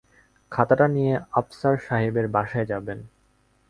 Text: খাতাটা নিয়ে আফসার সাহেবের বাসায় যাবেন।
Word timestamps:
খাতাটা 0.51 0.87
নিয়ে 0.87 1.13
আফসার 1.31 1.75
সাহেবের 1.77 2.25
বাসায় 2.27 2.65
যাবেন। 2.65 2.99